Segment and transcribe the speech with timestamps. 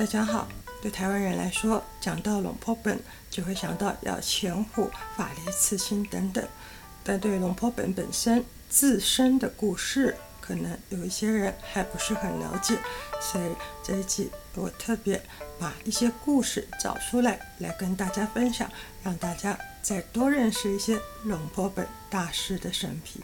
[0.00, 0.48] 大家好，
[0.80, 6.42] 对台湾人来说，讲到龙坡本，就会想到要前虎、法力刺青等等。
[7.04, 12.78] 但对龙坡本本身自身的故事，可能有一些人还不是很了解，
[13.20, 13.50] 所以
[13.84, 15.22] 这一集我特别
[15.58, 18.70] 把一些故事找出来，来跟大家分享，
[19.04, 23.20] 让大家再多认识一些龙坡本大师的生平。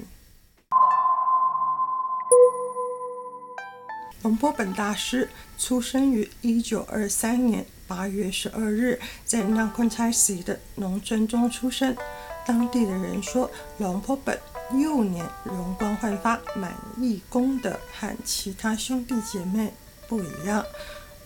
[4.27, 11.97] 龙坡本大师出生于一九二三年八月十二日，在南昆差溪的农村中出生。
[12.45, 14.37] 当地的人说，龙坡本。
[14.73, 19.73] 幼年容光焕发，满意功德，和其他兄弟姐妹
[20.09, 20.65] 不一样。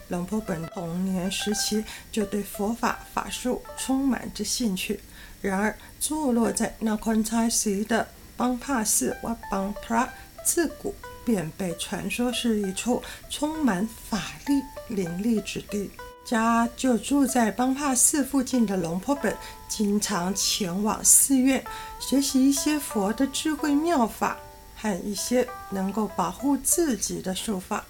[0.09, 5.01] 龙坡本童年时期就对佛法法术充满着兴趣。
[5.41, 8.07] 然而，坐落在那昆差溪的
[8.37, 10.07] 邦帕寺瓦邦普拉，
[10.45, 10.95] 自古
[11.31, 15.89] 便被传说是一处充满法力灵力之地。
[16.25, 19.35] 家就住在邦帕寺附近的龙坡本，
[19.69, 21.65] 经常前往寺院
[22.01, 24.37] 学习一些佛的智慧妙法
[24.77, 27.85] 和一些能够保护自己的术法。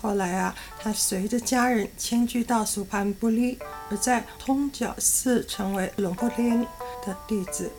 [0.00, 6.60] 后来啊，他随着家人迁居到苏潘布利，而在通角寺成为龙坡林
[7.06, 7.70] 的弟子。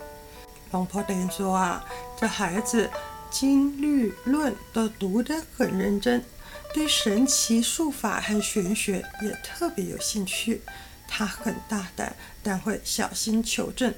[0.72, 1.84] 龙坡林说啊，
[2.18, 2.90] 这孩子
[3.34, 6.24] 经律论都读得很认真。
[6.72, 10.62] 对神奇术法和玄学也特别有兴趣，
[11.08, 13.94] 他很大胆，但会小心求证，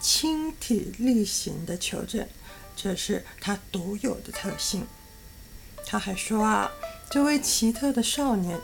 [0.00, 2.26] 亲体力行的求证，
[2.74, 4.86] 这是他独有的特性。
[5.86, 6.70] 他还说啊，
[7.10, 8.58] 这位奇特的少年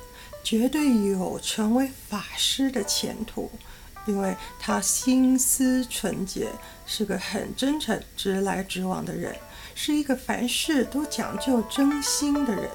[0.44, 3.50] 绝对有成为法师的前途，
[4.06, 6.48] 因为他心思纯洁，
[6.86, 9.34] 是个很真诚、直来直往的人，
[9.76, 12.68] 是一个凡事都讲究真心的人。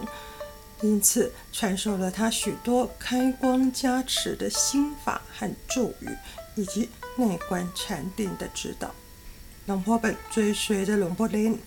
[0.81, 6.09] 因此，传授了他许多开光加持的心法和咒语，
[6.55, 8.89] 以及内观禅定的指导。
[9.67, 11.59] 龙坡本追随着龙坡林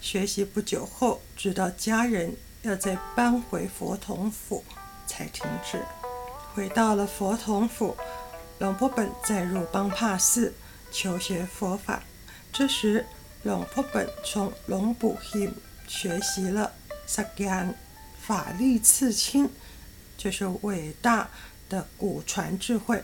[0.00, 4.64] 学习不久后，知道家人要再搬回佛统府，
[5.06, 5.80] 才停止。
[6.52, 7.96] 回到了佛统府，
[8.58, 10.52] 龙坡本再入邦帕寺
[10.90, 12.02] 求学佛法。
[12.52, 13.06] 这时，
[13.46, 15.54] 龙坡本从龙普钦
[15.86, 16.72] 学习了
[17.06, 17.72] 萨迦。
[18.20, 19.48] 法力刺青，
[20.18, 21.30] 就是伟大
[21.68, 23.00] 的古传智慧，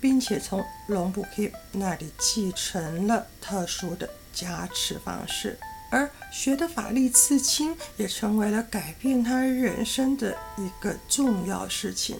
[0.00, 5.58] 并且从龙普钦那里继承了特殊的加持方式，
[5.90, 12.18] 而学的法力刺青也成为了改变他人生的一个重要事情。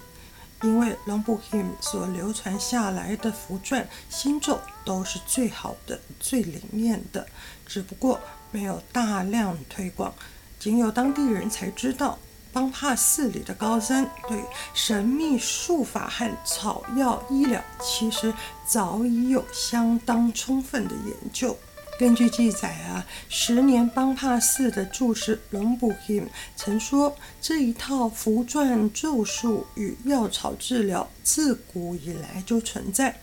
[0.63, 7.27] 因为龙普钦所流传下来的符篆星咒都是最好的、最灵验的，
[7.73, 10.13] 只不过没有大量推广，
[10.59, 12.19] 仅有当地人才知道。
[12.53, 14.39] 邦帕寺里的高僧对
[14.75, 18.31] 神秘术法和草药医疗，其实
[18.67, 21.57] 早已有相当充分的研究。
[21.99, 33.19] 根据记载啊，十年邦帕寺的住持龙普钦曾说，这一套符篆咒术与药草治疗，自古以来就存在。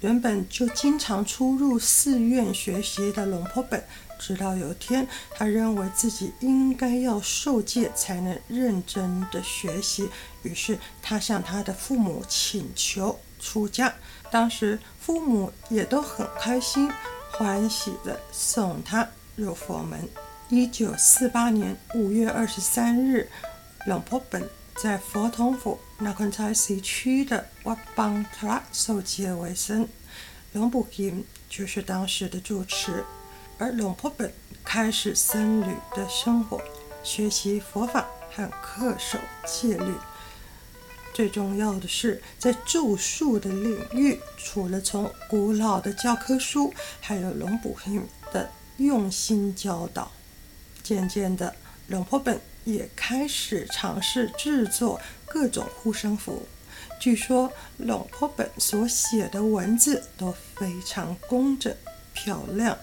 [0.00, 3.82] 原本就经常出入寺院学习的龙坡本。
[4.18, 10.08] 直到有天，他认为自己应该要受戒才能认真的学习，
[10.42, 13.92] 于是他向他的父母请求出家。
[14.30, 16.90] 当时父母也都很开心，
[17.30, 20.08] 欢喜地送他入佛门。
[20.48, 23.28] 一九四八年五月二十三日，
[23.84, 29.88] 龙坡本在佛统府那昆差溪区的瓦邦特拉受戒为僧，
[30.52, 33.02] 龙普钦就是当时的住持。
[33.56, 34.30] 而龙坡本
[34.62, 36.60] 开始僧侣的生活，
[37.02, 39.94] 学习佛法和恪守戒律。
[41.14, 50.12] 最重要的是，在咒术的领域，除了从古老的教科书，还有龙普钦的用心教导。
[50.82, 51.56] 渐渐的，
[51.88, 56.46] 龙坡本也开始尝试制作各种护身符。
[57.00, 61.74] 据说，龙坡本所写的文字都非常工整
[62.12, 62.76] 漂亮。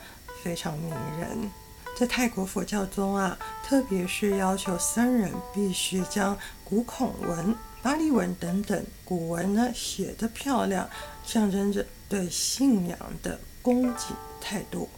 [0.44, 1.50] 非常迷人，
[1.98, 10.90] 在泰国佛教中啊，特别是要求僧人必须将古孔文、巴利文等等古文呢写得漂亮，
[11.26, 14.90] 象征着对信仰的恭敬态度。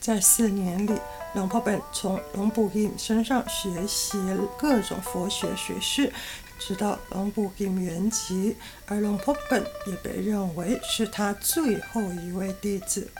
[0.00, 0.98] 在四年里，
[1.34, 4.18] 龙婆本从龙普钦身上学习
[4.58, 6.10] 各种佛学学识，
[6.58, 8.54] 直到龙普钦圆寂，
[8.86, 13.10] 而龙婆本也被认为是他最后一位弟子。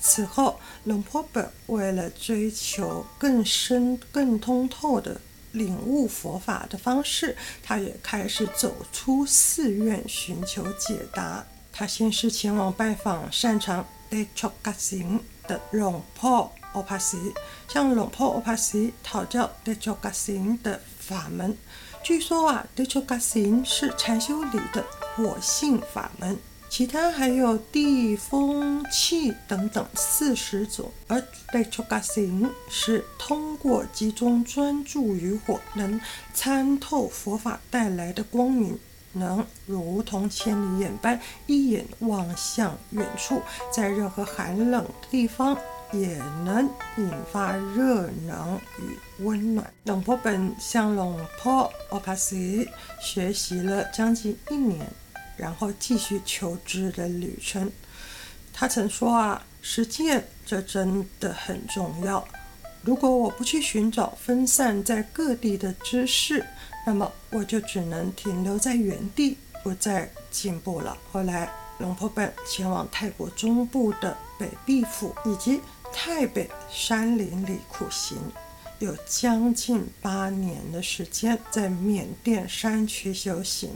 [0.00, 5.20] 此后，龙婆本为了追求更深、更通透的
[5.52, 11.44] 领悟佛法的方式，他也开始走出寺院寻求解答。
[11.72, 17.34] 他先是前往拜访擅长德卓嘎行的龙婆欧帕西，
[17.66, 21.56] 向龙婆欧帕西讨教德卓嘎行的法门。
[22.04, 24.84] 据说啊，德卓嘎行是禅修里的
[25.16, 26.38] 火性法门。
[26.70, 31.18] 其他还有地、风、气等等四十种，而
[31.50, 35.98] 德卓嘎行是通过集中专注于火，能
[36.34, 38.78] 参透佛法带来的光明，
[39.18, 43.42] 能如同千里眼般一眼望向远处，
[43.72, 45.56] 在任何寒冷的地方
[45.92, 49.72] 也能引发热能与温暖。
[49.84, 52.68] 龙波本向龙婆奥帕西
[53.00, 54.86] 学习了将近一年。
[55.38, 57.70] 然后继续求知的旅程。
[58.52, 62.26] 他曾说啊，实践这真的很重要。
[62.82, 66.44] 如果我不去寻找分散在各地的知识，
[66.88, 70.96] 那么我就只能停留在原地，不再进步了。
[71.12, 75.60] 后来，龙婆本前往泰国中部的北碧府以及
[75.92, 78.16] 泰北山林里苦行，
[78.78, 83.70] 有将近八年的时间在缅甸山区修行。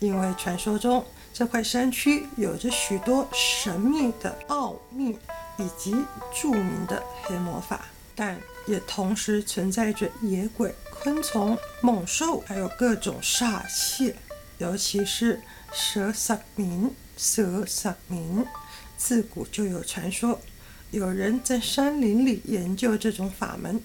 [0.00, 5.16] 因为传说中这块山区有着许多神秘的奥秘
[5.56, 5.94] 以及
[6.34, 7.86] 著名的黑魔法，
[8.16, 8.36] 但
[8.66, 10.74] 也同时存在着野鬼、
[11.06, 14.12] 昆虫、猛兽，还有各种煞气，
[14.58, 15.40] 尤其是
[15.72, 16.92] 蛇萨明。
[17.16, 18.44] 蛇萨明，
[18.96, 20.40] 自古就有传说，
[20.90, 23.80] 有人在山林里研究这种法门。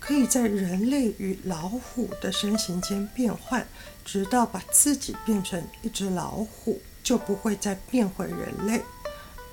[0.00, 3.64] 可以在人类与老虎的身形间变换，
[4.04, 8.82] 直到把自己变成一只老虎，就不会再变回人类。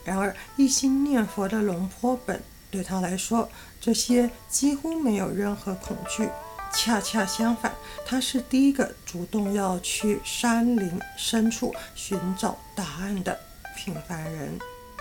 [0.03, 2.41] 然而，一心念佛的龙波本
[2.71, 3.47] 对他来说，
[3.79, 6.27] 这些几乎没有任何恐惧。
[6.73, 7.73] 恰恰相反，
[8.05, 13.37] 他是第一个主动要去山林深处寻找答案的
[13.75, 14.57] 平凡人。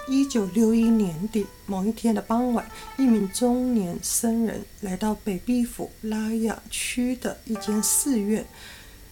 [0.08, 8.44] 一九六一年底某一天的傍晚，一名中年僧人来到北碧府拉雅区的一间寺院，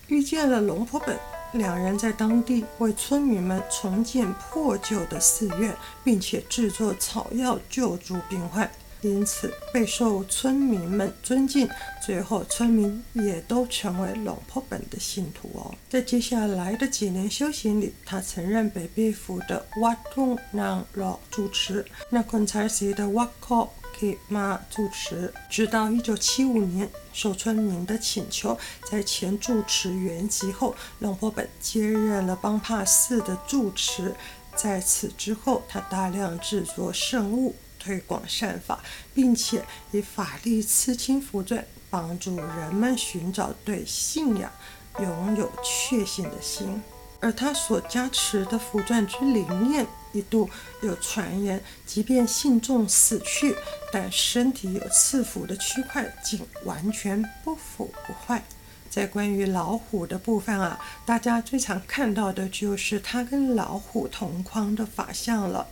[0.08, 1.16] 遇见了龙婆本。
[1.52, 5.74] 两人在当地为村民们重建破旧的寺院，
[6.04, 8.70] 并且制作草药救助病患。
[9.00, 11.68] 因此备受村民们尊敬，
[12.04, 15.74] 最后村民也都成为龙波本的信徒哦。
[15.88, 23.68] 在接下来的几年修行里，他曾任北壁府的瓦通南罗住持，那昆才西的瓦科
[23.98, 28.56] 基玛住持，直到一九七五年，受村民的请求，
[28.90, 34.14] 在前住持圆寂后，龙波本接任了邦帕寺的住持。
[34.56, 37.54] 在此之后，他大量制作圣物。
[37.88, 44.52] 推广善法，并且以法力刺青符篆，帮助人们寻找对信仰
[45.00, 46.82] 拥有确信的心。
[47.18, 50.50] 而他所加持的符篆之灵验，一度
[50.82, 53.56] 有传言，即便信众死去，
[53.90, 58.44] 但身体有赐符的躯块竟完全不腐不坏。
[58.90, 65.66] 在关于老虎的部分啊，大家最常看到的就是它跟老虎同框的法相了。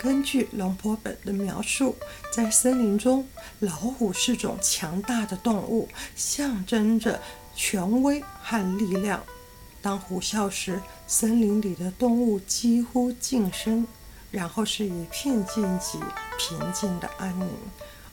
[0.00, 1.96] 根据龙波本的描述，
[2.32, 3.26] 在森林中，
[3.58, 7.20] 老虎是种强大的动物，象征着
[7.54, 9.22] 权威和力量。
[9.82, 13.86] 当虎啸时，森林里的动物几乎噤声，
[14.30, 15.98] 然后是一片静寂、
[16.38, 17.48] 平静的安宁。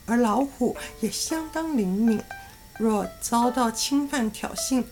[0.06, 2.22] 而老虎也相当灵敏。
[2.78, 4.84] 若遭到侵犯挑衅，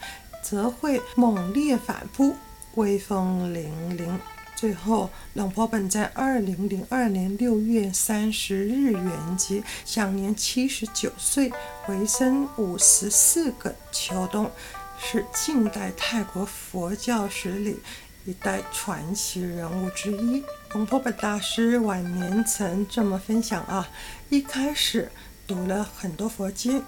[0.41, 2.35] 则会猛烈反扑，
[2.75, 4.19] 威风凛凛。
[4.55, 11.51] 最后，龙婆本在二零零二年六月三十日圆寂，享年七十九岁，
[11.83, 14.49] 回生五十四个秋冬，
[14.97, 17.77] 是近代泰国佛教史里
[18.23, 20.41] 一代传奇人物之一。
[20.71, 23.87] 龙婆本大师晚年曾这么分享啊：
[24.29, 25.11] 一开始
[25.45, 26.81] 读了很多佛经。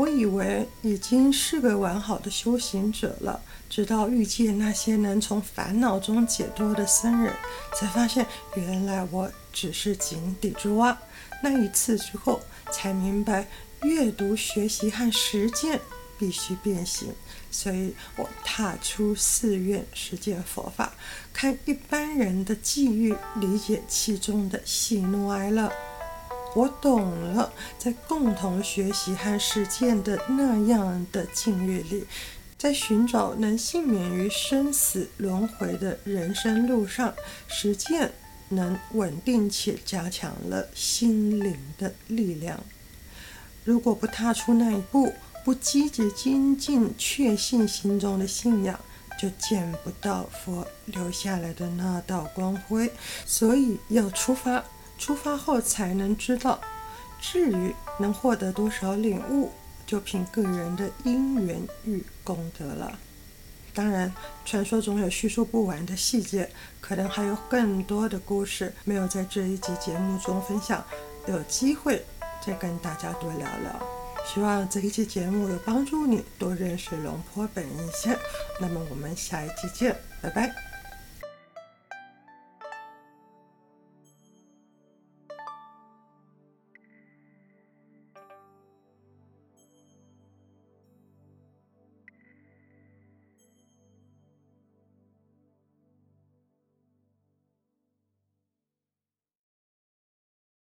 [0.00, 3.38] 我以为已经是个完好的修行者了，
[3.68, 7.30] 直到遇见那些能从烦恼中解脱的僧人，
[7.76, 10.96] 才发现原来我只是井底之蛙。
[11.42, 12.40] 那一次之后，
[12.72, 13.46] 才明白
[13.82, 15.78] 阅读、学习和实践
[16.18, 17.12] 必须并行，
[17.50, 20.94] 所以我踏出寺院实践佛法，
[21.30, 25.70] 看一般人的际遇，理解其中的喜怒哀乐。
[26.54, 32.04] 我懂了，在共同学习和实践的那样的境遇里，
[32.58, 37.14] 在寻找能幸免于生死轮回的人生路上，
[37.46, 38.10] 实践
[38.48, 42.58] 能稳定且加强了心灵的力量。
[43.64, 45.12] 如果不踏出那一步，
[45.44, 48.78] 不积极精进，确信心中的信仰，
[49.20, 52.90] 就见不到佛留下来的那道光辉。
[53.24, 54.64] 所以要出发，
[55.00, 56.60] 出发后才能知道。
[57.20, 59.50] 至于能获得多少领悟，
[59.86, 62.98] 就凭个人的因缘与功德了。
[63.74, 64.12] 当然，
[64.44, 66.48] 传说中有叙述不完的细节，
[66.80, 70.84] 可能还有更多的故事没有在这一集节目中分享，
[71.26, 72.04] 有机会
[72.44, 73.82] 再跟大家多聊聊。
[74.26, 78.16] 希望这一期节目有帮助你多认识龙坡本一些。
[78.60, 80.69] 那么我们下一期见，拜拜。